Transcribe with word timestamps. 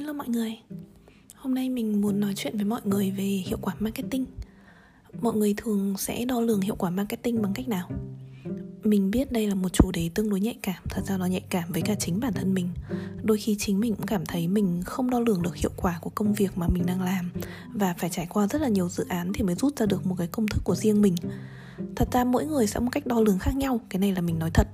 Hello 0.00 0.12
mọi 0.12 0.28
người. 0.28 0.58
Hôm 1.34 1.54
nay 1.54 1.68
mình 1.68 2.00
muốn 2.00 2.20
nói 2.20 2.32
chuyện 2.36 2.56
với 2.56 2.64
mọi 2.64 2.80
người 2.84 3.10
về 3.10 3.24
hiệu 3.24 3.58
quả 3.62 3.74
marketing. 3.78 4.26
Mọi 5.20 5.34
người 5.34 5.54
thường 5.56 5.94
sẽ 5.98 6.24
đo 6.24 6.40
lường 6.40 6.60
hiệu 6.60 6.74
quả 6.74 6.90
marketing 6.90 7.42
bằng 7.42 7.52
cách 7.54 7.68
nào? 7.68 7.90
Mình 8.82 9.10
biết 9.10 9.32
đây 9.32 9.46
là 9.46 9.54
một 9.54 9.68
chủ 9.72 9.90
đề 9.92 10.10
tương 10.14 10.30
đối 10.30 10.40
nhạy 10.40 10.58
cảm, 10.62 10.82
Thật 10.90 11.02
ra 11.06 11.16
nó 11.16 11.26
nhạy 11.26 11.40
cảm 11.50 11.72
với 11.72 11.82
cả 11.82 11.94
chính 11.94 12.20
bản 12.20 12.32
thân 12.32 12.54
mình. 12.54 12.68
Đôi 13.22 13.38
khi 13.38 13.56
chính 13.58 13.80
mình 13.80 13.94
cũng 13.94 14.06
cảm 14.06 14.26
thấy 14.26 14.48
mình 14.48 14.82
không 14.84 15.10
đo 15.10 15.20
lường 15.20 15.42
được 15.42 15.56
hiệu 15.56 15.70
quả 15.76 15.98
của 16.00 16.10
công 16.10 16.34
việc 16.34 16.58
mà 16.58 16.66
mình 16.74 16.86
đang 16.86 17.02
làm 17.02 17.30
Và 17.74 17.94
phải 17.98 18.10
trải 18.10 18.26
qua 18.30 18.46
rất 18.46 18.62
là 18.62 18.68
nhiều 18.68 18.88
dự 18.88 19.04
án 19.08 19.32
thì 19.32 19.42
mới 19.42 19.54
rút 19.54 19.78
ra 19.78 19.86
được 19.86 20.06
một 20.06 20.14
cái 20.18 20.26
công 20.26 20.48
thức 20.48 20.62
của 20.64 20.74
riêng 20.74 21.02
mình 21.02 21.14
thật 21.96 22.08
ra 22.12 22.24
mỗi 22.24 22.46
người 22.46 22.66
sẽ 22.66 22.80
một 22.80 22.88
cách 22.92 23.06
đo 23.06 23.20
lường 23.20 23.38
khác 23.38 23.56
nhau, 23.56 23.80
cái 23.88 24.00
này 24.00 24.12
là 24.12 24.20
mình 24.20 24.38
nói 24.38 24.50
thật. 24.54 24.68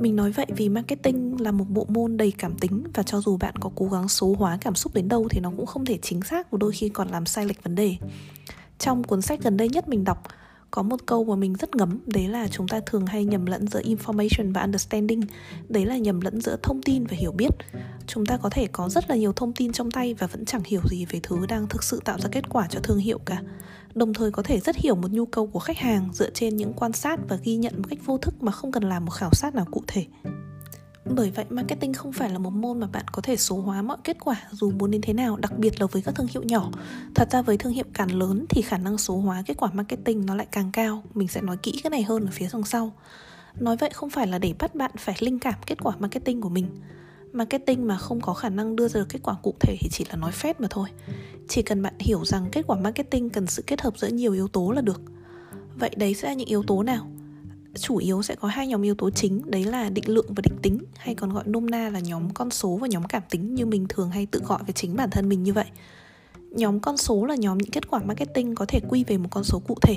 Mình 0.00 0.16
nói 0.16 0.32
vậy 0.32 0.46
vì 0.56 0.68
marketing 0.68 1.40
là 1.40 1.52
một 1.52 1.64
bộ 1.68 1.86
môn 1.88 2.16
đầy 2.16 2.32
cảm 2.38 2.58
tính 2.58 2.84
và 2.94 3.02
cho 3.02 3.20
dù 3.20 3.36
bạn 3.36 3.54
có 3.60 3.70
cố 3.74 3.86
gắng 3.86 4.08
số 4.08 4.34
hóa 4.38 4.58
cảm 4.60 4.74
xúc 4.74 4.94
đến 4.94 5.08
đâu 5.08 5.28
thì 5.30 5.40
nó 5.40 5.52
cũng 5.56 5.66
không 5.66 5.84
thể 5.84 5.98
chính 6.02 6.22
xác 6.22 6.50
và 6.50 6.58
đôi 6.60 6.72
khi 6.72 6.88
còn 6.88 7.08
làm 7.08 7.26
sai 7.26 7.46
lệch 7.46 7.62
vấn 7.62 7.74
đề. 7.74 7.96
Trong 8.78 9.04
cuốn 9.04 9.22
sách 9.22 9.42
gần 9.42 9.56
đây 9.56 9.68
nhất 9.68 9.88
mình 9.88 10.04
đọc, 10.04 10.22
có 10.70 10.82
một 10.82 10.96
câu 11.06 11.24
mà 11.24 11.36
mình 11.36 11.54
rất 11.54 11.76
ngấm, 11.76 11.98
đấy 12.06 12.28
là 12.28 12.48
chúng 12.48 12.68
ta 12.68 12.80
thường 12.86 13.06
hay 13.06 13.24
nhầm 13.24 13.46
lẫn 13.46 13.66
giữa 13.66 13.80
information 13.80 14.52
và 14.52 14.60
understanding. 14.60 15.20
Đấy 15.68 15.86
là 15.86 15.96
nhầm 15.96 16.20
lẫn 16.20 16.40
giữa 16.40 16.56
thông 16.62 16.82
tin 16.82 17.04
và 17.04 17.16
hiểu 17.16 17.32
biết. 17.32 17.50
Chúng 18.06 18.26
ta 18.26 18.36
có 18.36 18.50
thể 18.50 18.66
có 18.72 18.88
rất 18.88 19.10
là 19.10 19.16
nhiều 19.16 19.32
thông 19.32 19.52
tin 19.52 19.72
trong 19.72 19.90
tay 19.90 20.14
và 20.14 20.26
vẫn 20.26 20.44
chẳng 20.44 20.62
hiểu 20.64 20.80
gì 20.90 21.04
về 21.04 21.20
thứ 21.22 21.46
đang 21.48 21.66
thực 21.68 21.82
sự 21.82 22.00
tạo 22.04 22.18
ra 22.18 22.28
kết 22.32 22.48
quả 22.48 22.66
cho 22.70 22.80
thương 22.82 22.98
hiệu 22.98 23.18
cả 23.18 23.42
đồng 23.94 24.14
thời 24.14 24.30
có 24.30 24.42
thể 24.42 24.60
rất 24.60 24.76
hiểu 24.76 24.94
một 24.94 25.10
nhu 25.10 25.26
cầu 25.26 25.46
của 25.46 25.58
khách 25.58 25.78
hàng 25.78 26.08
dựa 26.12 26.30
trên 26.30 26.56
những 26.56 26.72
quan 26.72 26.92
sát 26.92 27.20
và 27.28 27.36
ghi 27.42 27.56
nhận 27.56 27.74
một 27.76 27.84
cách 27.90 27.98
vô 28.04 28.18
thức 28.18 28.42
mà 28.42 28.52
không 28.52 28.72
cần 28.72 28.82
làm 28.82 29.04
một 29.04 29.10
khảo 29.10 29.30
sát 29.32 29.54
nào 29.54 29.66
cụ 29.70 29.82
thể. 29.86 30.06
Bởi 31.04 31.30
vậy, 31.30 31.44
marketing 31.48 31.94
không 31.94 32.12
phải 32.12 32.30
là 32.30 32.38
một 32.38 32.52
môn 32.52 32.80
mà 32.80 32.86
bạn 32.86 33.04
có 33.12 33.22
thể 33.22 33.36
số 33.36 33.60
hóa 33.60 33.82
mọi 33.82 33.96
kết 34.04 34.16
quả 34.20 34.36
dù 34.50 34.70
muốn 34.70 34.90
đến 34.90 35.00
thế 35.00 35.12
nào, 35.12 35.36
đặc 35.36 35.58
biệt 35.58 35.80
là 35.80 35.86
với 35.86 36.02
các 36.02 36.14
thương 36.14 36.26
hiệu 36.26 36.42
nhỏ. 36.42 36.70
Thật 37.14 37.28
ra 37.30 37.42
với 37.42 37.56
thương 37.56 37.72
hiệu 37.72 37.84
càng 37.94 38.14
lớn 38.14 38.46
thì 38.48 38.62
khả 38.62 38.78
năng 38.78 38.98
số 38.98 39.16
hóa 39.16 39.42
kết 39.46 39.56
quả 39.56 39.70
marketing 39.72 40.26
nó 40.26 40.34
lại 40.34 40.46
càng 40.52 40.70
cao. 40.72 41.02
Mình 41.14 41.28
sẽ 41.28 41.40
nói 41.40 41.56
kỹ 41.62 41.80
cái 41.82 41.90
này 41.90 42.02
hơn 42.02 42.24
ở 42.24 42.30
phía 42.32 42.48
đằng 42.52 42.64
sau. 42.64 42.92
Nói 43.60 43.76
vậy 43.76 43.90
không 43.94 44.10
phải 44.10 44.26
là 44.26 44.38
để 44.38 44.54
bắt 44.58 44.74
bạn 44.74 44.90
phải 44.98 45.14
linh 45.20 45.38
cảm 45.38 45.54
kết 45.66 45.82
quả 45.82 45.96
marketing 45.98 46.40
của 46.40 46.48
mình 46.48 46.66
marketing 47.32 47.86
mà 47.86 47.96
không 47.96 48.20
có 48.20 48.34
khả 48.34 48.48
năng 48.48 48.76
đưa 48.76 48.88
ra 48.88 49.00
được 49.00 49.08
kết 49.08 49.18
quả 49.22 49.36
cụ 49.42 49.54
thể 49.60 49.76
thì 49.80 49.88
chỉ 49.92 50.04
là 50.10 50.16
nói 50.16 50.32
phép 50.32 50.60
mà 50.60 50.68
thôi. 50.70 50.88
Chỉ 51.48 51.62
cần 51.62 51.82
bạn 51.82 51.94
hiểu 51.98 52.24
rằng 52.24 52.48
kết 52.52 52.62
quả 52.66 52.76
marketing 52.76 53.30
cần 53.30 53.46
sự 53.46 53.62
kết 53.66 53.80
hợp 53.80 53.98
giữa 53.98 54.08
nhiều 54.08 54.32
yếu 54.32 54.48
tố 54.48 54.70
là 54.70 54.80
được. 54.80 55.00
Vậy 55.76 55.90
đấy 55.96 56.14
sẽ 56.14 56.28
là 56.28 56.34
những 56.34 56.48
yếu 56.48 56.62
tố 56.62 56.82
nào? 56.82 57.06
Chủ 57.74 57.96
yếu 57.96 58.22
sẽ 58.22 58.34
có 58.34 58.48
hai 58.48 58.66
nhóm 58.66 58.82
yếu 58.82 58.94
tố 58.94 59.10
chính, 59.10 59.50
đấy 59.50 59.64
là 59.64 59.90
định 59.90 60.08
lượng 60.08 60.26
và 60.28 60.42
định 60.42 60.58
tính, 60.62 60.78
hay 60.96 61.14
còn 61.14 61.32
gọi 61.32 61.44
nôm 61.46 61.66
na 61.66 61.88
là 61.88 62.00
nhóm 62.00 62.30
con 62.30 62.50
số 62.50 62.76
và 62.76 62.86
nhóm 62.86 63.04
cảm 63.04 63.22
tính 63.30 63.54
như 63.54 63.66
mình 63.66 63.86
thường 63.88 64.10
hay 64.10 64.26
tự 64.26 64.40
gọi 64.44 64.58
về 64.66 64.72
chính 64.72 64.96
bản 64.96 65.10
thân 65.10 65.28
mình 65.28 65.42
như 65.42 65.52
vậy. 65.52 65.66
Nhóm 66.50 66.80
con 66.80 66.96
số 66.96 67.24
là 67.24 67.34
nhóm 67.34 67.58
những 67.58 67.70
kết 67.70 67.90
quả 67.90 68.00
marketing 68.04 68.54
có 68.54 68.64
thể 68.68 68.80
quy 68.88 69.04
về 69.04 69.18
một 69.18 69.28
con 69.30 69.44
số 69.44 69.62
cụ 69.68 69.76
thể 69.82 69.96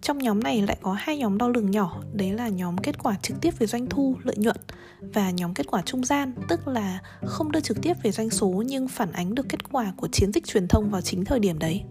trong 0.00 0.18
nhóm 0.18 0.40
này 0.40 0.62
lại 0.62 0.76
có 0.82 0.92
hai 0.98 1.16
nhóm 1.16 1.38
đo 1.38 1.48
lường 1.48 1.70
nhỏ 1.70 2.02
đấy 2.12 2.32
là 2.32 2.48
nhóm 2.48 2.78
kết 2.78 2.98
quả 3.02 3.16
trực 3.22 3.40
tiếp 3.40 3.58
về 3.58 3.66
doanh 3.66 3.86
thu 3.86 4.16
lợi 4.22 4.36
nhuận 4.38 4.56
và 5.00 5.30
nhóm 5.30 5.54
kết 5.54 5.66
quả 5.66 5.82
trung 5.82 6.04
gian 6.04 6.32
tức 6.48 6.68
là 6.68 6.98
không 7.24 7.52
đưa 7.52 7.60
trực 7.60 7.82
tiếp 7.82 7.94
về 8.02 8.12
doanh 8.12 8.30
số 8.30 8.48
nhưng 8.66 8.88
phản 8.88 9.12
ánh 9.12 9.34
được 9.34 9.48
kết 9.48 9.72
quả 9.72 9.92
của 9.96 10.08
chiến 10.08 10.32
dịch 10.32 10.46
truyền 10.46 10.68
thông 10.68 10.90
vào 10.90 11.00
chính 11.00 11.24
thời 11.24 11.38
điểm 11.38 11.58
đấy 11.58 11.82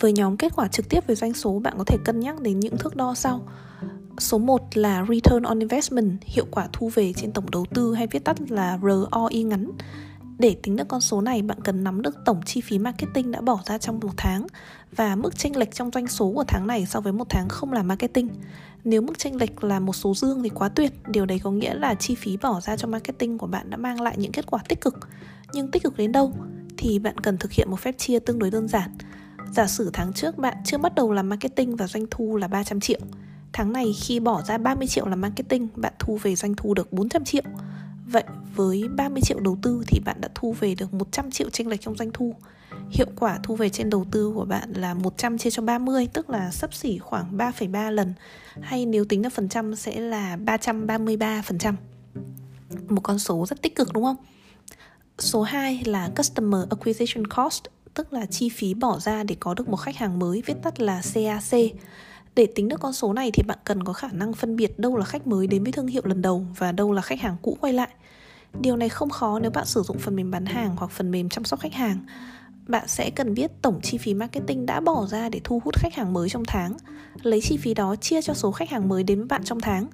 với 0.00 0.12
nhóm 0.12 0.36
kết 0.36 0.52
quả 0.56 0.68
trực 0.68 0.88
tiếp 0.88 1.06
về 1.06 1.14
doanh 1.14 1.34
số 1.34 1.58
bạn 1.58 1.74
có 1.78 1.84
thể 1.84 1.96
cân 2.04 2.20
nhắc 2.20 2.40
đến 2.40 2.60
những 2.60 2.76
thước 2.78 2.96
đo 2.96 3.14
sau 3.14 3.48
Số 4.18 4.38
1 4.38 4.62
là 4.74 5.06
Return 5.08 5.42
on 5.42 5.58
Investment, 5.58 6.18
hiệu 6.22 6.46
quả 6.50 6.68
thu 6.72 6.90
về 6.94 7.12
trên 7.12 7.32
tổng 7.32 7.50
đầu 7.50 7.66
tư 7.74 7.94
hay 7.94 8.06
viết 8.06 8.24
tắt 8.24 8.50
là 8.50 8.78
ROI 8.82 9.42
ngắn. 9.42 9.70
Để 10.38 10.56
tính 10.62 10.76
được 10.76 10.88
con 10.88 11.00
số 11.00 11.20
này, 11.20 11.42
bạn 11.42 11.58
cần 11.64 11.84
nắm 11.84 12.02
được 12.02 12.14
tổng 12.24 12.40
chi 12.46 12.60
phí 12.60 12.78
marketing 12.78 13.30
đã 13.30 13.40
bỏ 13.40 13.60
ra 13.66 13.78
trong 13.78 14.00
một 14.00 14.12
tháng 14.16 14.46
và 14.96 15.16
mức 15.16 15.38
chênh 15.38 15.56
lệch 15.56 15.74
trong 15.74 15.90
doanh 15.94 16.08
số 16.08 16.32
của 16.34 16.44
tháng 16.48 16.66
này 16.66 16.86
so 16.86 17.00
với 17.00 17.12
một 17.12 17.26
tháng 17.28 17.48
không 17.48 17.72
làm 17.72 17.88
marketing. 17.88 18.28
Nếu 18.84 19.02
mức 19.02 19.18
chênh 19.18 19.36
lệch 19.36 19.64
là 19.64 19.80
một 19.80 19.92
số 19.92 20.14
dương 20.14 20.42
thì 20.42 20.48
quá 20.48 20.68
tuyệt, 20.68 20.92
điều 21.08 21.26
đấy 21.26 21.40
có 21.42 21.50
nghĩa 21.50 21.74
là 21.74 21.94
chi 21.94 22.14
phí 22.14 22.36
bỏ 22.36 22.60
ra 22.60 22.76
cho 22.76 22.88
marketing 22.88 23.38
của 23.38 23.46
bạn 23.46 23.70
đã 23.70 23.76
mang 23.76 24.00
lại 24.00 24.14
những 24.18 24.32
kết 24.32 24.46
quả 24.46 24.60
tích 24.68 24.80
cực. 24.80 25.08
Nhưng 25.52 25.70
tích 25.70 25.82
cực 25.82 25.96
đến 25.96 26.12
đâu 26.12 26.32
thì 26.76 26.98
bạn 26.98 27.18
cần 27.18 27.38
thực 27.38 27.52
hiện 27.52 27.70
một 27.70 27.80
phép 27.80 27.98
chia 27.98 28.18
tương 28.18 28.38
đối 28.38 28.50
đơn 28.50 28.68
giản. 28.68 28.90
Giả 29.52 29.66
sử 29.66 29.90
tháng 29.92 30.12
trước 30.12 30.38
bạn 30.38 30.56
chưa 30.64 30.78
bắt 30.78 30.94
đầu 30.94 31.12
làm 31.12 31.28
marketing 31.28 31.76
và 31.76 31.86
doanh 31.86 32.04
thu 32.10 32.36
là 32.36 32.48
300 32.48 32.80
triệu. 32.80 33.00
Tháng 33.52 33.72
này 33.72 33.92
khi 34.00 34.20
bỏ 34.20 34.42
ra 34.42 34.58
30 34.58 34.86
triệu 34.86 35.06
làm 35.06 35.20
marketing, 35.20 35.68
bạn 35.76 35.92
thu 35.98 36.18
về 36.22 36.36
doanh 36.36 36.54
thu 36.54 36.74
được 36.74 36.92
400 36.92 37.24
triệu 37.24 37.42
Vậy 38.12 38.24
với 38.54 38.88
30 38.96 39.22
triệu 39.22 39.40
đầu 39.40 39.58
tư 39.62 39.82
thì 39.86 40.00
bạn 40.04 40.20
đã 40.20 40.28
thu 40.34 40.52
về 40.60 40.74
được 40.74 40.94
100 40.94 41.30
triệu 41.30 41.50
chênh 41.50 41.68
lệch 41.68 41.80
trong 41.80 41.96
doanh 41.96 42.10
thu. 42.12 42.34
Hiệu 42.90 43.06
quả 43.18 43.38
thu 43.42 43.56
về 43.56 43.68
trên 43.68 43.90
đầu 43.90 44.06
tư 44.10 44.32
của 44.34 44.44
bạn 44.44 44.72
là 44.72 44.94
100 44.94 45.38
chia 45.38 45.50
cho 45.50 45.62
30 45.62 46.08
tức 46.12 46.30
là 46.30 46.50
sấp 46.50 46.74
xỉ 46.74 46.98
khoảng 46.98 47.36
3,3 47.36 47.90
lần 47.90 48.14
hay 48.60 48.86
nếu 48.86 49.04
tính 49.04 49.22
là 49.22 49.28
phần 49.28 49.48
trăm 49.48 49.76
sẽ 49.76 50.00
là 50.00 50.36
333%. 50.36 51.74
Một 52.88 53.00
con 53.02 53.18
số 53.18 53.46
rất 53.48 53.62
tích 53.62 53.76
cực 53.76 53.92
đúng 53.92 54.04
không? 54.04 54.16
Số 55.18 55.42
2 55.42 55.82
là 55.84 56.10
Customer 56.16 56.60
Acquisition 56.70 57.26
Cost 57.26 57.64
tức 57.94 58.12
là 58.12 58.26
chi 58.26 58.48
phí 58.48 58.74
bỏ 58.74 58.98
ra 58.98 59.22
để 59.22 59.36
có 59.40 59.54
được 59.54 59.68
một 59.68 59.76
khách 59.76 59.96
hàng 59.96 60.18
mới 60.18 60.42
viết 60.46 60.54
tắt 60.62 60.80
là 60.80 61.02
CAC. 61.14 61.60
Để 62.34 62.46
tính 62.54 62.68
được 62.68 62.80
con 62.80 62.92
số 62.92 63.12
này 63.12 63.30
thì 63.30 63.42
bạn 63.46 63.58
cần 63.64 63.84
có 63.84 63.92
khả 63.92 64.08
năng 64.12 64.32
phân 64.32 64.56
biệt 64.56 64.78
đâu 64.78 64.96
là 64.96 65.04
khách 65.04 65.26
mới 65.26 65.46
đến 65.46 65.62
với 65.62 65.72
thương 65.72 65.86
hiệu 65.86 66.02
lần 66.04 66.22
đầu 66.22 66.46
và 66.58 66.72
đâu 66.72 66.92
là 66.92 67.02
khách 67.02 67.20
hàng 67.20 67.36
cũ 67.42 67.56
quay 67.60 67.72
lại. 67.72 67.88
Điều 68.60 68.76
này 68.76 68.88
không 68.88 69.10
khó 69.10 69.38
nếu 69.38 69.50
bạn 69.50 69.66
sử 69.66 69.82
dụng 69.82 69.98
phần 69.98 70.16
mềm 70.16 70.30
bán 70.30 70.46
hàng 70.46 70.76
hoặc 70.76 70.90
phần 70.90 71.10
mềm 71.10 71.28
chăm 71.28 71.44
sóc 71.44 71.60
khách 71.60 71.74
hàng. 71.74 71.98
Bạn 72.66 72.88
sẽ 72.88 73.10
cần 73.10 73.34
biết 73.34 73.50
tổng 73.62 73.80
chi 73.82 73.98
phí 73.98 74.14
marketing 74.14 74.66
đã 74.66 74.80
bỏ 74.80 75.06
ra 75.06 75.28
để 75.28 75.40
thu 75.44 75.60
hút 75.64 75.74
khách 75.78 75.94
hàng 75.94 76.12
mới 76.12 76.28
trong 76.28 76.42
tháng, 76.46 76.76
lấy 77.22 77.40
chi 77.40 77.56
phí 77.56 77.74
đó 77.74 77.96
chia 77.96 78.22
cho 78.22 78.34
số 78.34 78.52
khách 78.52 78.70
hàng 78.70 78.88
mới 78.88 79.02
đến 79.02 79.18
với 79.18 79.26
bạn 79.26 79.44
trong 79.44 79.60
tháng. 79.60 79.86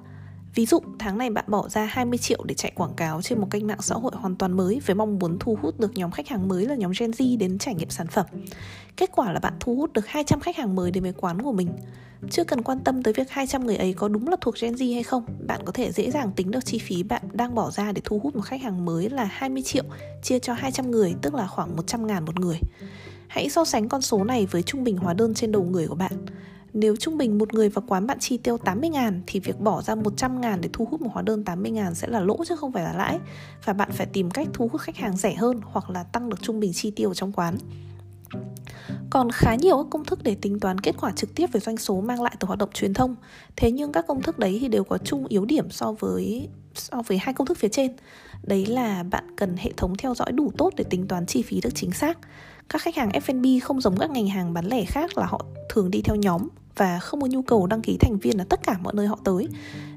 Ví 0.59 0.67
dụ, 0.67 0.81
tháng 0.99 1.19
này 1.19 1.31
bạn 1.31 1.45
bỏ 1.49 1.69
ra 1.69 1.85
20 1.85 2.19
triệu 2.19 2.45
để 2.45 2.55
chạy 2.55 2.73
quảng 2.75 2.95
cáo 2.97 3.23
trên 3.23 3.41
một 3.41 3.47
kênh 3.51 3.67
mạng 3.67 3.81
xã 3.81 3.95
hội 3.95 4.13
hoàn 4.15 4.37
toàn 4.37 4.53
mới 4.53 4.81
với 4.87 4.95
mong 4.95 5.19
muốn 5.19 5.37
thu 5.41 5.59
hút 5.63 5.81
được 5.81 5.93
nhóm 5.95 6.11
khách 6.11 6.29
hàng 6.29 6.49
mới 6.49 6.67
là 6.67 6.75
nhóm 6.75 6.93
Gen 6.99 7.11
Z 7.11 7.39
đến 7.39 7.59
trải 7.59 7.75
nghiệm 7.75 7.91
sản 7.91 8.07
phẩm. 8.07 8.27
Kết 8.97 9.11
quả 9.13 9.33
là 9.33 9.41
bạn 9.41 9.53
thu 9.61 9.77
hút 9.77 9.93
được 9.93 10.07
200 10.07 10.41
khách 10.41 10.57
hàng 10.57 10.77
mới 10.77 10.91
đến 10.91 11.03
với 11.03 11.13
quán 11.13 11.43
của 11.43 11.53
mình. 11.53 11.69
Chưa 12.31 12.45
cần 12.45 12.63
quan 12.63 12.79
tâm 12.85 13.03
tới 13.03 13.15
việc 13.15 13.31
200 13.31 13.67
người 13.67 13.77
ấy 13.77 13.93
có 13.93 14.09
đúng 14.09 14.29
là 14.29 14.37
thuộc 14.41 14.55
Gen 14.61 14.75
Z 14.75 14.95
hay 14.95 15.03
không, 15.03 15.25
bạn 15.47 15.61
có 15.65 15.73
thể 15.73 15.93
dễ 15.93 16.11
dàng 16.11 16.33
tính 16.37 16.51
được 16.51 16.65
chi 16.65 16.79
phí 16.79 17.03
bạn 17.03 17.23
đang 17.33 17.55
bỏ 17.55 17.71
ra 17.71 17.93
để 17.93 18.01
thu 18.05 18.19
hút 18.19 18.37
một 18.37 18.43
khách 18.43 18.63
hàng 18.63 18.85
mới 18.85 19.11
là 19.11 19.25
20 19.25 19.63
triệu 19.63 19.85
chia 20.23 20.39
cho 20.39 20.53
200 20.53 20.91
người, 20.91 21.15
tức 21.23 21.35
là 21.35 21.47
khoảng 21.47 21.77
100 21.77 22.07
ngàn 22.07 22.25
một 22.25 22.41
người. 22.41 22.61
Hãy 23.29 23.51
so 23.51 23.65
sánh 23.65 23.89
con 23.89 24.03
số 24.03 24.25
này 24.25 24.47
với 24.47 24.63
trung 24.63 24.85
bình 24.85 24.97
hóa 24.97 25.15
đơn 25.15 25.35
trên 25.35 25.53
đầu 25.53 25.63
người 25.63 25.89
của 25.89 25.95
bạn. 25.95 26.13
Nếu 26.73 26.97
trung 26.97 27.19
bình 27.19 27.39
một 27.39 27.55
người 27.55 27.69
vào 27.69 27.85
quán 27.89 28.07
bạn 28.07 28.19
chi 28.21 28.37
tiêu 28.37 28.59
80 28.59 28.91
ngàn 28.91 29.23
thì 29.27 29.41
việc 29.41 29.61
bỏ 29.61 29.83
ra 29.83 29.95
100 29.95 30.41
ngàn 30.41 30.61
để 30.61 30.69
thu 30.73 30.85
hút 30.91 31.01
một 31.01 31.11
hóa 31.13 31.23
đơn 31.23 31.45
80 31.45 31.71
ngàn 31.71 31.95
sẽ 31.95 32.09
là 32.09 32.21
lỗ 32.21 32.45
chứ 32.49 32.57
không 32.57 32.73
phải 32.73 32.83
là 32.85 32.93
lãi 32.93 33.19
và 33.65 33.73
bạn 33.73 33.91
phải 33.93 34.07
tìm 34.07 34.31
cách 34.31 34.49
thu 34.53 34.69
hút 34.73 34.81
khách 34.81 34.97
hàng 34.97 35.17
rẻ 35.17 35.35
hơn 35.35 35.61
hoặc 35.65 35.91
là 35.91 36.03
tăng 36.03 36.29
được 36.29 36.43
trung 36.43 36.61
bình 36.61 36.73
chi 36.73 36.91
tiêu 36.91 37.15
trong 37.15 37.33
quán. 37.33 37.59
Còn 39.11 39.31
khá 39.31 39.55
nhiều 39.55 39.77
các 39.77 39.87
công 39.91 40.05
thức 40.05 40.23
để 40.23 40.35
tính 40.35 40.61
toán 40.61 40.81
kết 40.81 40.95
quả 41.01 41.13
trực 41.13 41.35
tiếp 41.35 41.47
về 41.53 41.61
doanh 41.61 41.77
số 41.77 42.01
mang 42.01 42.23
lại 42.23 42.37
từ 42.41 42.47
hoạt 42.47 42.59
động 42.59 42.71
truyền 42.75 42.95
thông. 42.95 43.17
Thế 43.57 43.71
nhưng 43.71 43.93
các 43.93 44.07
công 44.07 44.23
thức 44.23 44.39
đấy 44.39 44.59
thì 44.61 44.69
đều 44.69 44.85
có 44.85 44.99
chung 44.99 45.27
yếu 45.27 45.45
điểm 45.45 45.71
so 45.71 45.93
với 45.93 46.49
so 46.75 47.03
với 47.07 47.19
hai 47.19 47.35
công 47.35 47.47
thức 47.47 47.59
phía 47.59 47.69
trên. 47.69 47.93
Đấy 48.43 48.67
là 48.67 49.03
bạn 49.03 49.25
cần 49.37 49.57
hệ 49.57 49.73
thống 49.77 49.97
theo 49.97 50.15
dõi 50.15 50.33
đủ 50.33 50.53
tốt 50.59 50.73
để 50.77 50.85
tính 50.85 51.09
toán 51.09 51.27
chi 51.27 51.43
phí 51.43 51.61
được 51.61 51.75
chính 51.75 51.93
xác. 51.93 52.19
Các 52.69 52.83
khách 52.83 52.97
hàng 52.97 53.09
F&B 53.09 53.63
không 53.63 53.81
giống 53.81 53.97
các 53.99 54.11
ngành 54.11 54.29
hàng 54.29 54.53
bán 54.53 54.67
lẻ 54.67 54.85
khác 54.85 55.19
là 55.19 55.27
họ 55.27 55.45
thường 55.69 55.91
đi 55.91 56.03
theo 56.03 56.17
nhóm 56.17 56.49
và 56.79 56.99
không 56.99 57.21
có 57.21 57.27
nhu 57.27 57.43
cầu 57.43 57.67
đăng 57.67 57.83
ký 57.83 57.97
thành 58.01 58.19
viên 58.19 58.39
ở 58.39 58.45
tất 58.49 58.61
cả 58.63 58.79
mọi 58.83 58.95
nơi 58.95 59.07
họ 59.07 59.19
tới. 59.25 59.49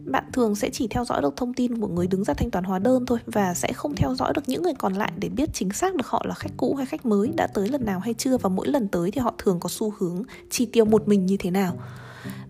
Bạn 0.05 0.23
thường 0.33 0.55
sẽ 0.55 0.69
chỉ 0.69 0.87
theo 0.87 1.05
dõi 1.05 1.21
được 1.21 1.37
thông 1.37 1.53
tin 1.53 1.81
của 1.81 1.87
người 1.87 2.07
đứng 2.07 2.23
ra 2.23 2.33
thanh 2.33 2.51
toán 2.51 2.63
hóa 2.63 2.79
đơn 2.79 3.05
thôi 3.05 3.19
và 3.25 3.53
sẽ 3.53 3.73
không 3.73 3.95
theo 3.95 4.15
dõi 4.15 4.33
được 4.35 4.49
những 4.49 4.63
người 4.63 4.73
còn 4.77 4.93
lại 4.93 5.11
để 5.17 5.29
biết 5.29 5.49
chính 5.53 5.71
xác 5.71 5.95
được 5.95 6.07
họ 6.07 6.25
là 6.27 6.33
khách 6.33 6.51
cũ 6.57 6.75
hay 6.75 6.85
khách 6.85 7.05
mới, 7.05 7.31
đã 7.37 7.47
tới 7.47 7.69
lần 7.69 7.85
nào 7.85 7.99
hay 7.99 8.13
chưa. 8.13 8.37
Và 8.37 8.49
mỗi 8.49 8.67
lần 8.67 8.87
tới 8.87 9.11
thì 9.11 9.21
họ 9.21 9.33
thường 9.37 9.59
có 9.59 9.69
xu 9.69 9.93
hướng 9.99 10.23
chi 10.49 10.65
tiêu 10.65 10.85
một 10.85 11.07
mình 11.07 11.25
như 11.25 11.37
thế 11.37 11.51
nào 11.51 11.77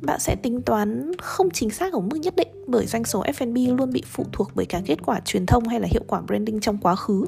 bạn 0.01 0.19
sẽ 0.19 0.35
tính 0.35 0.61
toán 0.61 1.11
không 1.17 1.49
chính 1.49 1.69
xác 1.69 1.93
ở 1.93 1.99
mức 1.99 2.17
nhất 2.17 2.35
định 2.35 2.47
bởi 2.67 2.85
doanh 2.85 3.03
số 3.03 3.23
F&B 3.23 3.77
luôn 3.77 3.91
bị 3.93 4.03
phụ 4.05 4.25
thuộc 4.31 4.51
bởi 4.55 4.65
cả 4.65 4.81
kết 4.85 4.97
quả 5.05 5.19
truyền 5.25 5.45
thông 5.45 5.67
hay 5.67 5.79
là 5.79 5.87
hiệu 5.91 6.03
quả 6.07 6.21
branding 6.21 6.59
trong 6.59 6.77
quá 6.77 6.95
khứ 6.95 7.25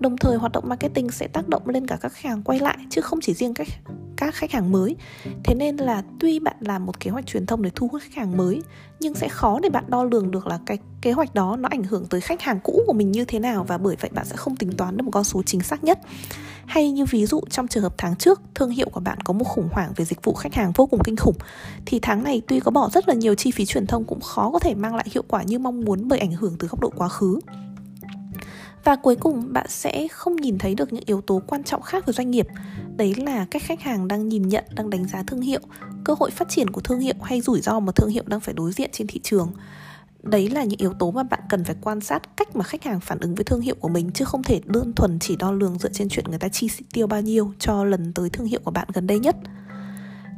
Đồng 0.00 0.16
thời, 0.16 0.36
hoạt 0.36 0.52
động 0.52 0.68
marketing 0.68 1.10
sẽ 1.10 1.28
tác 1.28 1.48
động 1.48 1.68
lên 1.68 1.86
cả 1.86 1.98
các 2.00 2.12
khách 2.12 2.28
hàng 2.28 2.42
quay 2.42 2.58
lại, 2.58 2.78
chứ 2.90 3.00
không 3.00 3.20
chỉ 3.20 3.34
riêng 3.34 3.54
các 3.54 3.68
các 4.16 4.34
khách 4.34 4.52
hàng 4.52 4.72
mới. 4.72 4.96
Thế 5.44 5.54
nên 5.54 5.76
là 5.76 6.02
tuy 6.20 6.38
bạn 6.38 6.56
làm 6.60 6.86
một 6.86 7.00
kế 7.00 7.10
hoạch 7.10 7.26
truyền 7.26 7.46
thông 7.46 7.62
để 7.62 7.70
thu 7.74 7.88
hút 7.92 8.02
khách 8.02 8.14
hàng 8.14 8.36
mới, 8.36 8.62
nhưng 9.00 9.14
sẽ 9.14 9.28
khó 9.28 9.60
để 9.62 9.68
bạn 9.68 9.84
đo 9.88 10.04
lường 10.04 10.30
được 10.30 10.46
là 10.46 10.58
cái 10.66 10.78
kế 11.00 11.12
hoạch 11.12 11.34
đó 11.34 11.56
nó 11.56 11.68
ảnh 11.68 11.82
hưởng 11.82 12.06
tới 12.06 12.20
khách 12.20 12.42
hàng 12.42 12.60
cũ 12.62 12.82
của 12.86 12.92
mình 12.92 13.12
như 13.12 13.24
thế 13.24 13.38
nào 13.38 13.64
và 13.68 13.78
bởi 13.78 13.96
vậy 14.00 14.10
bạn 14.14 14.24
sẽ 14.24 14.36
không 14.36 14.56
tính 14.56 14.72
toán 14.72 14.96
được 14.96 15.02
một 15.02 15.10
con 15.10 15.24
số 15.24 15.42
chính 15.46 15.60
xác 15.60 15.84
nhất. 15.84 15.98
Hay 16.66 16.90
như 16.90 17.04
ví 17.04 17.26
dụ, 17.26 17.40
trong 17.50 17.68
trường 17.68 17.82
hợp 17.82 17.94
tháng 17.98 18.16
trước, 18.16 18.40
thương 18.54 18.70
hiệu 18.70 18.88
của 18.92 19.00
bạn 19.00 19.20
có 19.20 19.32
một 19.32 19.44
khủng 19.44 19.68
hoảng 19.72 19.92
về 19.96 20.04
dịch 20.04 20.24
vụ 20.24 20.34
khách 20.34 20.54
hàng 20.54 20.72
vô 20.74 20.86
cùng 20.86 21.00
kinh 21.04 21.16
khủng, 21.16 21.36
thì 21.86 21.98
tháng 22.08 22.24
này 22.24 22.42
tuy 22.48 22.60
có 22.60 22.70
bỏ 22.70 22.88
rất 22.92 23.08
là 23.08 23.14
nhiều 23.14 23.34
chi 23.34 23.50
phí 23.50 23.66
truyền 23.66 23.86
thông 23.86 24.04
cũng 24.04 24.20
khó 24.20 24.50
có 24.50 24.58
thể 24.58 24.74
mang 24.74 24.94
lại 24.94 25.06
hiệu 25.12 25.22
quả 25.28 25.42
như 25.42 25.58
mong 25.58 25.80
muốn 25.80 26.08
bởi 26.08 26.18
ảnh 26.18 26.32
hưởng 26.32 26.56
từ 26.58 26.68
góc 26.68 26.80
độ 26.80 26.92
quá 26.96 27.08
khứ. 27.08 27.40
Và 28.84 28.96
cuối 28.96 29.16
cùng, 29.16 29.52
bạn 29.52 29.66
sẽ 29.68 30.08
không 30.08 30.36
nhìn 30.36 30.58
thấy 30.58 30.74
được 30.74 30.92
những 30.92 31.04
yếu 31.06 31.20
tố 31.20 31.42
quan 31.46 31.64
trọng 31.64 31.82
khác 31.82 32.06
của 32.06 32.12
doanh 32.12 32.30
nghiệp. 32.30 32.46
Đấy 32.96 33.14
là 33.14 33.46
cách 33.50 33.62
khách 33.62 33.80
hàng 33.80 34.08
đang 34.08 34.28
nhìn 34.28 34.48
nhận, 34.48 34.64
đang 34.74 34.90
đánh 34.90 35.08
giá 35.08 35.22
thương 35.22 35.40
hiệu, 35.40 35.60
cơ 36.04 36.14
hội 36.18 36.30
phát 36.30 36.48
triển 36.48 36.70
của 36.70 36.80
thương 36.80 37.00
hiệu 37.00 37.14
hay 37.22 37.40
rủi 37.40 37.60
ro 37.60 37.80
mà 37.80 37.92
thương 37.92 38.10
hiệu 38.10 38.22
đang 38.26 38.40
phải 38.40 38.54
đối 38.54 38.72
diện 38.72 38.90
trên 38.92 39.06
thị 39.06 39.20
trường. 39.22 39.52
Đấy 40.22 40.50
là 40.50 40.64
những 40.64 40.78
yếu 40.78 40.92
tố 40.92 41.10
mà 41.10 41.22
bạn 41.22 41.40
cần 41.48 41.64
phải 41.64 41.76
quan 41.80 42.00
sát 42.00 42.36
cách 42.36 42.56
mà 42.56 42.64
khách 42.64 42.84
hàng 42.84 43.00
phản 43.00 43.20
ứng 43.20 43.34
với 43.34 43.44
thương 43.44 43.60
hiệu 43.60 43.74
của 43.80 43.88
mình, 43.88 44.10
chứ 44.14 44.24
không 44.24 44.42
thể 44.42 44.60
đơn 44.64 44.92
thuần 44.96 45.18
chỉ 45.18 45.36
đo 45.36 45.52
lường 45.52 45.78
dựa 45.78 45.90
trên 45.92 46.08
chuyện 46.08 46.24
người 46.28 46.38
ta 46.38 46.48
chi 46.48 46.68
tiêu 46.92 47.06
bao 47.06 47.20
nhiêu 47.20 47.52
cho 47.58 47.84
lần 47.84 48.12
tới 48.12 48.30
thương 48.30 48.46
hiệu 48.46 48.60
của 48.64 48.70
bạn 48.70 48.88
gần 48.92 49.06
đây 49.06 49.18
nhất 49.18 49.36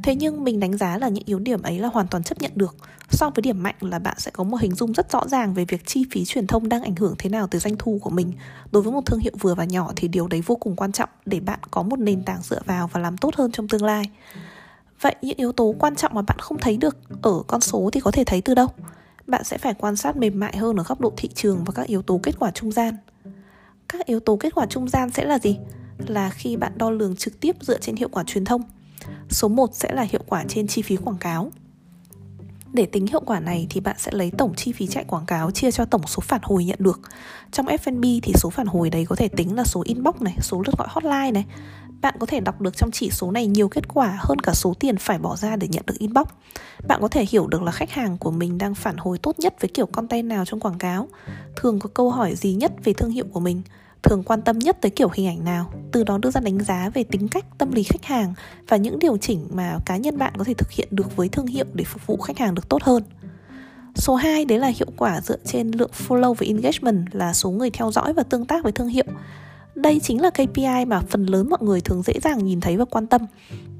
thế 0.03 0.15
nhưng 0.15 0.43
mình 0.43 0.59
đánh 0.59 0.77
giá 0.77 0.97
là 0.97 1.09
những 1.09 1.23
yếu 1.25 1.39
điểm 1.39 1.61
ấy 1.61 1.79
là 1.79 1.87
hoàn 1.87 2.07
toàn 2.07 2.23
chấp 2.23 2.41
nhận 2.41 2.51
được. 2.55 2.75
So 3.09 3.29
với 3.29 3.41
điểm 3.41 3.63
mạnh 3.63 3.75
là 3.79 3.99
bạn 3.99 4.15
sẽ 4.19 4.31
có 4.31 4.43
một 4.43 4.57
hình 4.61 4.75
dung 4.75 4.93
rất 4.93 5.11
rõ 5.11 5.27
ràng 5.27 5.53
về 5.53 5.65
việc 5.65 5.81
chi 5.85 6.05
phí 6.11 6.25
truyền 6.25 6.47
thông 6.47 6.69
đang 6.69 6.83
ảnh 6.83 6.95
hưởng 6.95 7.15
thế 7.17 7.29
nào 7.29 7.47
tới 7.47 7.61
doanh 7.61 7.75
thu 7.79 7.99
của 8.01 8.09
mình. 8.09 8.33
Đối 8.71 8.83
với 8.83 8.93
một 8.93 9.05
thương 9.05 9.19
hiệu 9.19 9.33
vừa 9.39 9.55
và 9.55 9.63
nhỏ 9.63 9.91
thì 9.95 10.07
điều 10.07 10.27
đấy 10.27 10.41
vô 10.45 10.55
cùng 10.55 10.75
quan 10.75 10.91
trọng 10.91 11.09
để 11.25 11.39
bạn 11.39 11.59
có 11.71 11.83
một 11.83 11.99
nền 11.99 12.23
tảng 12.23 12.41
dựa 12.41 12.61
vào 12.65 12.87
và 12.87 12.99
làm 12.99 13.17
tốt 13.17 13.35
hơn 13.35 13.51
trong 13.51 13.67
tương 13.67 13.83
lai. 13.83 14.03
Vậy 15.01 15.15
những 15.21 15.37
yếu 15.37 15.51
tố 15.51 15.75
quan 15.79 15.95
trọng 15.95 16.13
mà 16.13 16.21
bạn 16.21 16.37
không 16.39 16.57
thấy 16.57 16.77
được 16.77 16.97
ở 17.21 17.43
con 17.47 17.61
số 17.61 17.89
thì 17.93 17.99
có 17.99 18.11
thể 18.11 18.23
thấy 18.23 18.41
từ 18.41 18.55
đâu? 18.55 18.67
Bạn 19.27 19.43
sẽ 19.43 19.57
phải 19.57 19.73
quan 19.73 19.95
sát 19.95 20.17
mềm 20.17 20.39
mại 20.39 20.57
hơn 20.57 20.77
ở 20.77 20.83
góc 20.83 21.01
độ 21.01 21.13
thị 21.17 21.29
trường 21.35 21.63
và 21.63 21.71
các 21.75 21.87
yếu 21.87 22.01
tố 22.01 22.19
kết 22.23 22.35
quả 22.39 22.51
trung 22.51 22.71
gian. 22.71 22.97
Các 23.89 24.05
yếu 24.05 24.19
tố 24.19 24.35
kết 24.35 24.55
quả 24.55 24.65
trung 24.65 24.89
gian 24.89 25.09
sẽ 25.09 25.25
là 25.25 25.39
gì? 25.39 25.57
Là 26.07 26.29
khi 26.29 26.57
bạn 26.57 26.71
đo 26.77 26.89
lường 26.89 27.15
trực 27.15 27.39
tiếp 27.39 27.55
dựa 27.61 27.79
trên 27.79 27.95
hiệu 27.95 28.09
quả 28.09 28.23
truyền 28.27 28.45
thông. 28.45 28.61
Số 29.29 29.47
1 29.47 29.69
sẽ 29.73 29.93
là 29.93 30.01
hiệu 30.01 30.21
quả 30.27 30.43
trên 30.47 30.67
chi 30.67 30.81
phí 30.81 30.95
quảng 30.95 31.17
cáo. 31.17 31.51
Để 32.73 32.85
tính 32.85 33.07
hiệu 33.07 33.21
quả 33.25 33.39
này 33.39 33.67
thì 33.69 33.79
bạn 33.79 33.95
sẽ 33.99 34.11
lấy 34.11 34.31
tổng 34.37 34.55
chi 34.55 34.71
phí 34.71 34.87
chạy 34.87 35.03
quảng 35.03 35.25
cáo 35.25 35.51
chia 35.51 35.71
cho 35.71 35.85
tổng 35.85 36.07
số 36.07 36.19
phản 36.19 36.41
hồi 36.43 36.65
nhận 36.65 36.79
được. 36.79 36.99
Trong 37.51 37.65
F&B 37.65 38.19
thì 38.23 38.33
số 38.35 38.49
phản 38.49 38.67
hồi 38.67 38.89
đấy 38.89 39.05
có 39.09 39.15
thể 39.15 39.27
tính 39.27 39.55
là 39.55 39.63
số 39.63 39.83
inbox 39.85 40.15
này, 40.21 40.37
số 40.41 40.61
lượt 40.65 40.77
gọi 40.77 40.87
hotline 40.91 41.31
này. 41.31 41.45
Bạn 42.01 42.15
có 42.19 42.25
thể 42.25 42.39
đọc 42.39 42.61
được 42.61 42.77
trong 42.77 42.91
chỉ 42.91 43.09
số 43.09 43.31
này 43.31 43.47
nhiều 43.47 43.69
kết 43.69 43.87
quả 43.87 44.17
hơn 44.19 44.39
cả 44.39 44.53
số 44.53 44.73
tiền 44.79 44.97
phải 44.97 45.19
bỏ 45.19 45.35
ra 45.35 45.55
để 45.55 45.67
nhận 45.67 45.83
được 45.87 45.99
inbox. 45.99 46.27
Bạn 46.87 47.01
có 47.01 47.07
thể 47.07 47.25
hiểu 47.29 47.47
được 47.47 47.61
là 47.61 47.71
khách 47.71 47.91
hàng 47.91 48.17
của 48.17 48.31
mình 48.31 48.57
đang 48.57 48.75
phản 48.75 48.97
hồi 48.97 49.17
tốt 49.17 49.39
nhất 49.39 49.55
với 49.59 49.69
kiểu 49.73 49.85
content 49.85 50.27
nào 50.27 50.45
trong 50.45 50.59
quảng 50.59 50.77
cáo, 50.77 51.07
thường 51.55 51.79
có 51.79 51.89
câu 51.93 52.11
hỏi 52.11 52.35
gì 52.35 52.53
nhất 52.53 52.71
về 52.83 52.93
thương 52.93 53.11
hiệu 53.11 53.25
của 53.33 53.39
mình 53.39 53.61
thường 54.03 54.23
quan 54.23 54.41
tâm 54.41 54.59
nhất 54.59 54.77
tới 54.81 54.91
kiểu 54.91 55.09
hình 55.13 55.27
ảnh 55.27 55.43
nào 55.43 55.73
từ 55.91 56.03
đó 56.03 56.17
đưa 56.17 56.31
ra 56.31 56.41
đánh 56.41 56.59
giá 56.59 56.89
về 56.93 57.03
tính 57.03 57.27
cách 57.27 57.45
tâm 57.57 57.71
lý 57.71 57.83
khách 57.83 58.05
hàng 58.05 58.33
và 58.67 58.77
những 58.77 58.99
điều 58.99 59.17
chỉnh 59.17 59.47
mà 59.51 59.77
cá 59.85 59.97
nhân 59.97 60.17
bạn 60.17 60.33
có 60.37 60.43
thể 60.43 60.53
thực 60.53 60.71
hiện 60.71 60.87
được 60.91 61.15
với 61.15 61.29
thương 61.29 61.47
hiệu 61.47 61.65
để 61.73 61.83
phục 61.83 62.07
vụ 62.07 62.17
khách 62.17 62.37
hàng 62.37 62.55
được 62.55 62.69
tốt 62.69 62.83
hơn 62.83 63.03
Số 63.95 64.15
2 64.15 64.45
đấy 64.45 64.59
là 64.59 64.67
hiệu 64.67 64.87
quả 64.97 65.21
dựa 65.21 65.37
trên 65.45 65.71
lượng 65.71 65.91
follow 66.07 66.33
và 66.33 66.45
engagement 66.47 67.15
là 67.15 67.33
số 67.33 67.49
người 67.49 67.69
theo 67.69 67.91
dõi 67.91 68.13
và 68.13 68.23
tương 68.23 68.45
tác 68.45 68.63
với 68.63 68.71
thương 68.71 68.87
hiệu. 68.87 69.05
Đây 69.75 69.99
chính 70.03 70.21
là 70.21 70.29
KPI 70.29 70.85
mà 70.87 71.01
phần 71.09 71.25
lớn 71.25 71.49
mọi 71.49 71.59
người 71.61 71.81
thường 71.81 72.01
dễ 72.01 72.13
dàng 72.23 72.45
nhìn 72.45 72.61
thấy 72.61 72.77
và 72.77 72.85
quan 72.85 73.07
tâm. 73.07 73.21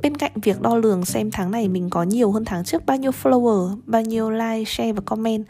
Bên 0.02 0.18
cạnh 0.18 0.32
việc 0.36 0.62
đo 0.62 0.76
lường 0.76 1.06
xem 1.06 1.32
tháng 1.32 1.52
này 1.52 1.68
mình 1.68 1.90
có 1.90 2.04
nhiều 2.04 2.32
hơn 2.32 2.46
tháng 2.46 2.64
trước 2.64 2.86
bao 2.86 2.98
nhiêu 2.98 3.12
follower, 3.24 3.78
bao 3.86 4.02
nhiêu 4.02 4.30
like, 4.30 4.64
share 4.68 4.94
và 4.94 5.02
comment, 5.06 5.46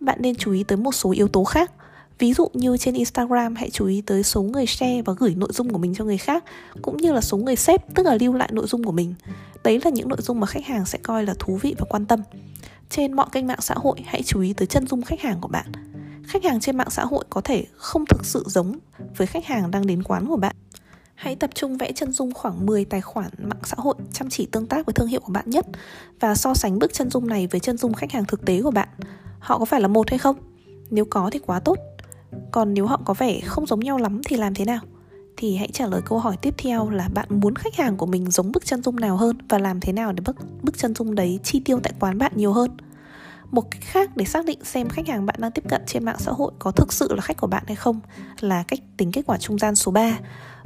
bạn 0.00 0.18
nên 0.20 0.34
chú 0.34 0.52
ý 0.52 0.64
tới 0.64 0.78
một 0.78 0.92
số 0.92 1.10
yếu 1.10 1.28
tố 1.28 1.44
khác 1.44 1.72
Ví 2.18 2.32
dụ 2.32 2.48
như 2.54 2.76
trên 2.76 2.94
Instagram, 2.94 3.54
hãy 3.54 3.70
chú 3.70 3.86
ý 3.86 4.02
tới 4.06 4.22
số 4.22 4.42
người 4.42 4.66
share 4.66 5.02
và 5.02 5.12
gửi 5.18 5.34
nội 5.34 5.48
dung 5.52 5.70
của 5.70 5.78
mình 5.78 5.94
cho 5.94 6.04
người 6.04 6.18
khác, 6.18 6.44
Cũng 6.82 6.96
như 6.96 7.12
là 7.12 7.20
số 7.20 7.36
người 7.36 7.56
xếp 7.56 7.94
tức 7.94 8.06
là 8.06 8.16
lưu 8.20 8.32
lại 8.32 8.48
nội 8.52 8.66
dung 8.66 8.84
của 8.84 8.92
mình. 8.92 9.14
Đấy 9.64 9.80
là 9.84 9.90
những 9.90 10.08
nội 10.08 10.18
dung 10.22 10.40
mà 10.40 10.46
khách 10.46 10.66
hàng 10.66 10.86
sẽ 10.86 10.98
coi 11.02 11.26
là 11.26 11.34
thú 11.38 11.58
vị 11.62 11.74
và 11.78 11.84
quan 11.88 12.06
tâm. 12.06 12.20
Trên 12.90 13.12
mọi 13.12 13.26
kênh 13.32 13.46
mạng 13.46 13.60
xã 13.60 13.74
hội, 13.74 14.00
hãy 14.04 14.22
chú 14.22 14.40
ý 14.40 14.52
tới 14.52 14.66
chân 14.66 14.86
dung 14.86 15.02
khách 15.02 15.20
hàng 15.20 15.38
của 15.40 15.48
bạn. 15.48 15.66
Khách 16.26 16.44
hàng 16.44 16.60
trên 16.60 16.76
mạng 16.76 16.90
xã 16.90 17.04
hội 17.04 17.24
có 17.30 17.40
thể 17.40 17.64
không 17.76 18.06
thực 18.06 18.24
sự 18.24 18.44
giống 18.46 18.78
với 19.16 19.26
khách 19.26 19.46
hàng 19.46 19.70
đang 19.70 19.86
đến 19.86 20.02
quán 20.02 20.26
của 20.26 20.36
bạn. 20.36 20.56
Hãy 21.14 21.36
tập 21.36 21.50
trung 21.54 21.78
vẽ 21.78 21.92
chân 21.92 22.12
dung 22.12 22.34
khoảng 22.34 22.66
10 22.66 22.84
tài 22.84 23.00
khoản 23.00 23.30
mạng 23.38 23.60
xã 23.64 23.74
hội, 23.78 23.94
chăm 24.12 24.30
chỉ 24.30 24.46
tương 24.46 24.66
tác 24.66 24.86
với 24.86 24.92
thương 24.92 25.08
hiệu 25.08 25.20
của 25.20 25.32
bạn 25.32 25.50
nhất 25.50 25.66
và 26.20 26.34
so 26.34 26.54
sánh 26.54 26.78
bức 26.78 26.92
chân 26.92 27.10
dung 27.10 27.26
này 27.26 27.46
với 27.46 27.60
chân 27.60 27.78
dung 27.78 27.94
khách 27.94 28.12
hàng 28.12 28.24
thực 28.24 28.44
tế 28.44 28.62
của 28.62 28.70
bạn. 28.70 28.88
Họ 29.38 29.58
có 29.58 29.64
phải 29.64 29.80
là 29.80 29.88
một 29.88 30.10
hay 30.10 30.18
không? 30.18 30.36
Nếu 30.90 31.04
có 31.04 31.30
thì 31.32 31.38
quá 31.38 31.60
tốt 31.60 31.78
còn 32.50 32.74
nếu 32.74 32.86
họ 32.86 33.00
có 33.04 33.14
vẻ 33.14 33.40
không 33.40 33.66
giống 33.66 33.80
nhau 33.80 33.98
lắm 33.98 34.20
thì 34.24 34.36
làm 34.36 34.54
thế 34.54 34.64
nào 34.64 34.80
thì 35.36 35.56
hãy 35.56 35.68
trả 35.72 35.86
lời 35.86 36.00
câu 36.04 36.18
hỏi 36.18 36.36
tiếp 36.42 36.54
theo 36.58 36.90
là 36.90 37.08
bạn 37.14 37.28
muốn 37.30 37.56
khách 37.56 37.76
hàng 37.76 37.96
của 37.96 38.06
mình 38.06 38.30
giống 38.30 38.52
bức 38.52 38.66
chân 38.66 38.82
dung 38.82 38.96
nào 38.96 39.16
hơn 39.16 39.38
và 39.48 39.58
làm 39.58 39.80
thế 39.80 39.92
nào 39.92 40.12
để 40.12 40.22
bức 40.26 40.36
bức 40.62 40.78
chân 40.78 40.94
dung 40.94 41.14
đấy 41.14 41.40
chi 41.42 41.60
tiêu 41.64 41.80
tại 41.82 41.92
quán 42.00 42.18
bạn 42.18 42.32
nhiều 42.34 42.52
hơn 42.52 42.70
một 43.52 43.70
cách 43.70 43.82
khác 43.82 44.16
để 44.16 44.24
xác 44.24 44.44
định 44.44 44.58
xem 44.64 44.88
khách 44.88 45.08
hàng 45.08 45.26
bạn 45.26 45.36
đang 45.38 45.52
tiếp 45.52 45.62
cận 45.68 45.82
trên 45.86 46.04
mạng 46.04 46.16
xã 46.18 46.32
hội 46.32 46.52
có 46.58 46.70
thực 46.70 46.92
sự 46.92 47.14
là 47.14 47.20
khách 47.20 47.36
của 47.36 47.46
bạn 47.46 47.64
hay 47.66 47.76
không 47.76 48.00
là 48.40 48.64
cách 48.68 48.80
tính 48.96 49.12
kết 49.12 49.22
quả 49.26 49.38
trung 49.38 49.58
gian 49.58 49.74
số 49.74 49.92
3. 49.92 50.18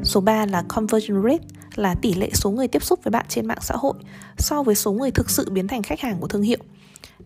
Số 0.02 0.20
3 0.20 0.46
là 0.46 0.64
conversion 0.68 1.22
rate, 1.22 1.44
là 1.74 1.94
tỷ 1.94 2.14
lệ 2.14 2.30
số 2.34 2.50
người 2.50 2.68
tiếp 2.68 2.82
xúc 2.82 3.00
với 3.04 3.10
bạn 3.10 3.26
trên 3.28 3.46
mạng 3.46 3.58
xã 3.60 3.74
hội 3.78 3.94
so 4.38 4.62
với 4.62 4.74
số 4.74 4.92
người 4.92 5.10
thực 5.10 5.30
sự 5.30 5.50
biến 5.50 5.68
thành 5.68 5.82
khách 5.82 6.00
hàng 6.00 6.18
của 6.20 6.28
thương 6.28 6.42
hiệu. 6.42 6.58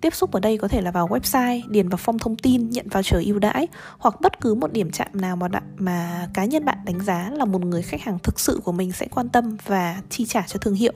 Tiếp 0.00 0.14
xúc 0.14 0.32
ở 0.32 0.40
đây 0.40 0.58
có 0.58 0.68
thể 0.68 0.80
là 0.80 0.90
vào 0.90 1.08
website, 1.08 1.60
điền 1.68 1.88
vào 1.88 1.98
form 2.04 2.18
thông 2.18 2.36
tin, 2.36 2.70
nhận 2.70 2.88
vào 2.88 3.02
chờ 3.02 3.22
ưu 3.24 3.38
đãi 3.38 3.68
hoặc 3.98 4.20
bất 4.20 4.40
cứ 4.40 4.54
một 4.54 4.72
điểm 4.72 4.90
chạm 4.90 5.08
nào 5.12 5.36
mà 5.36 5.48
bạn, 5.48 5.62
mà 5.76 6.28
cá 6.34 6.44
nhân 6.44 6.64
bạn 6.64 6.78
đánh 6.84 7.00
giá 7.00 7.30
là 7.30 7.44
một 7.44 7.64
người 7.64 7.82
khách 7.82 8.00
hàng 8.00 8.18
thực 8.22 8.40
sự 8.40 8.60
của 8.64 8.72
mình 8.72 8.92
sẽ 8.92 9.06
quan 9.10 9.28
tâm 9.28 9.56
và 9.66 10.00
chi 10.10 10.26
trả 10.26 10.42
cho 10.46 10.58
thương 10.58 10.74
hiệu. 10.74 10.92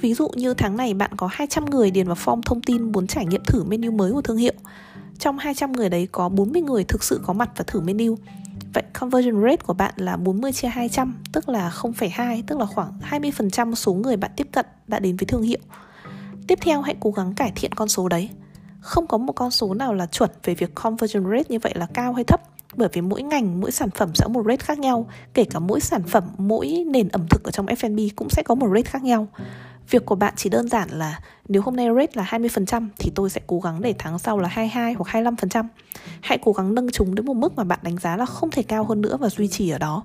Ví 0.00 0.14
dụ 0.14 0.28
như 0.28 0.54
tháng 0.54 0.76
này 0.76 0.94
bạn 0.94 1.10
có 1.16 1.28
200 1.32 1.64
người 1.64 1.90
điền 1.90 2.06
vào 2.06 2.16
form 2.24 2.42
thông 2.42 2.62
tin 2.62 2.92
muốn 2.92 3.06
trải 3.06 3.26
nghiệm 3.26 3.44
thử 3.44 3.64
menu 3.64 3.90
mới 3.90 4.12
của 4.12 4.22
thương 4.22 4.36
hiệu. 4.36 4.54
Trong 5.18 5.38
200 5.38 5.72
người 5.72 5.88
đấy 5.88 6.08
có 6.12 6.28
40 6.28 6.62
người 6.62 6.84
thực 6.84 7.04
sự 7.04 7.20
có 7.24 7.32
mặt 7.32 7.50
và 7.56 7.64
thử 7.66 7.80
menu. 7.80 8.16
Vậy 8.74 8.82
conversion 9.00 9.42
rate 9.42 9.56
của 9.56 9.74
bạn 9.74 9.94
là 9.96 10.16
40 10.16 10.52
chia 10.52 10.68
200, 10.68 11.14
tức 11.32 11.48
là 11.48 11.70
0,2, 11.70 12.42
tức 12.46 12.58
là 12.58 12.66
khoảng 12.66 12.92
20% 13.10 13.74
số 13.74 13.94
người 13.94 14.16
bạn 14.16 14.30
tiếp 14.36 14.48
cận 14.52 14.66
đã 14.86 14.98
đến 14.98 15.16
với 15.16 15.26
thương 15.26 15.42
hiệu 15.42 15.60
tiếp 16.52 16.58
theo 16.60 16.82
hãy 16.82 16.96
cố 17.00 17.10
gắng 17.10 17.34
cải 17.34 17.52
thiện 17.54 17.72
con 17.72 17.88
số 17.88 18.08
đấy 18.08 18.30
không 18.80 19.06
có 19.06 19.18
một 19.18 19.32
con 19.32 19.50
số 19.50 19.74
nào 19.74 19.94
là 19.94 20.06
chuẩn 20.06 20.30
về 20.44 20.54
việc 20.54 20.74
conversion 20.74 21.24
rate 21.30 21.44
như 21.48 21.58
vậy 21.58 21.72
là 21.74 21.86
cao 21.94 22.12
hay 22.12 22.24
thấp, 22.24 22.40
bởi 22.74 22.88
vì 22.92 23.00
mỗi 23.00 23.22
ngành, 23.22 23.60
mỗi 23.60 23.70
sản 23.72 23.90
phẩm 23.90 24.14
sẽ 24.14 24.24
có 24.24 24.28
một 24.28 24.42
rate 24.46 24.56
khác 24.56 24.78
nhau, 24.78 25.06
kể 25.34 25.44
cả 25.44 25.58
mỗi 25.58 25.80
sản 25.80 26.02
phẩm, 26.02 26.24
mỗi 26.38 26.84
nền 26.86 27.08
ẩm 27.08 27.26
thực 27.30 27.44
ở 27.44 27.50
trong 27.50 27.66
F&B 27.66 27.98
cũng 28.16 28.30
sẽ 28.30 28.42
có 28.42 28.54
một 28.54 28.68
rate 28.74 28.82
khác 28.82 29.02
nhau 29.02 29.28
việc 29.90 30.06
của 30.06 30.14
bạn 30.14 30.34
chỉ 30.36 30.50
đơn 30.50 30.68
giản 30.68 30.88
là 30.90 31.20
nếu 31.48 31.62
hôm 31.62 31.76
nay 31.76 31.86
rate 31.96 32.12
là 32.14 32.24
20% 32.30 32.88
thì 32.98 33.12
tôi 33.14 33.30
sẽ 33.30 33.40
cố 33.46 33.60
gắng 33.60 33.82
để 33.82 33.94
tháng 33.98 34.18
sau 34.18 34.38
là 34.38 34.48
22 34.48 34.92
hoặc 34.92 35.22
25%. 35.22 35.64
Hãy 36.20 36.38
cố 36.42 36.52
gắng 36.52 36.74
nâng 36.74 36.90
chúng 36.90 37.14
đến 37.14 37.26
một 37.26 37.34
mức 37.34 37.56
mà 37.56 37.64
bạn 37.64 37.78
đánh 37.82 37.98
giá 37.98 38.16
là 38.16 38.26
không 38.26 38.50
thể 38.50 38.62
cao 38.62 38.84
hơn 38.84 39.00
nữa 39.00 39.16
và 39.20 39.28
duy 39.28 39.48
trì 39.48 39.70
ở 39.70 39.78
đó. 39.78 40.04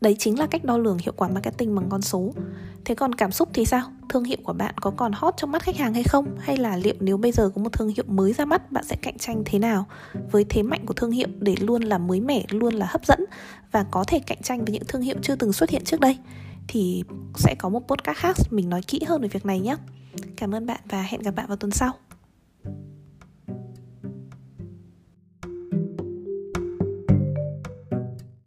Đấy 0.00 0.16
chính 0.18 0.38
là 0.38 0.46
cách 0.46 0.64
đo 0.64 0.78
lường 0.78 0.98
hiệu 0.98 1.12
quả 1.16 1.28
marketing 1.28 1.74
bằng 1.74 1.88
con 1.88 2.02
số. 2.02 2.32
Thế 2.84 2.94
còn 2.94 3.14
cảm 3.14 3.32
xúc 3.32 3.48
thì 3.54 3.64
sao? 3.64 3.82
Thương 4.08 4.24
hiệu 4.24 4.38
của 4.44 4.52
bạn 4.52 4.74
có 4.80 4.90
còn 4.90 5.12
hot 5.12 5.34
trong 5.36 5.52
mắt 5.52 5.62
khách 5.62 5.76
hàng 5.76 5.94
hay 5.94 6.02
không? 6.02 6.36
Hay 6.38 6.56
là 6.56 6.76
liệu 6.76 6.94
nếu 7.00 7.16
bây 7.16 7.32
giờ 7.32 7.50
có 7.54 7.62
một 7.62 7.72
thương 7.72 7.88
hiệu 7.88 8.04
mới 8.08 8.32
ra 8.32 8.44
mắt, 8.44 8.72
bạn 8.72 8.84
sẽ 8.84 8.96
cạnh 9.02 9.18
tranh 9.18 9.42
thế 9.44 9.58
nào 9.58 9.86
với 10.30 10.44
thế 10.48 10.62
mạnh 10.62 10.86
của 10.86 10.94
thương 10.94 11.10
hiệu 11.10 11.28
để 11.38 11.54
luôn 11.60 11.82
là 11.82 11.98
mới 11.98 12.20
mẻ, 12.20 12.44
luôn 12.50 12.74
là 12.74 12.86
hấp 12.90 13.06
dẫn 13.06 13.24
và 13.72 13.84
có 13.90 14.04
thể 14.06 14.18
cạnh 14.18 14.42
tranh 14.42 14.64
với 14.64 14.72
những 14.72 14.84
thương 14.88 15.02
hiệu 15.02 15.16
chưa 15.22 15.36
từng 15.36 15.52
xuất 15.52 15.70
hiện 15.70 15.84
trước 15.84 16.00
đây? 16.00 16.18
Thì 16.68 17.04
sẽ 17.34 17.54
có 17.58 17.68
một 17.68 17.88
podcast 17.88 18.16
khác 18.16 18.36
mình 18.50 18.68
nói 18.68 18.80
kỹ 18.86 19.00
hơn 19.06 19.22
về 19.22 19.28
việc 19.28 19.46
này 19.46 19.60
nhé. 19.60 19.76
Cảm 20.36 20.54
ơn 20.54 20.66
bạn 20.66 20.80
và 20.88 21.02
hẹn 21.02 21.22
gặp 21.22 21.34
bạn 21.34 21.46
vào 21.46 21.56
tuần 21.56 21.70
sau. 21.70 21.92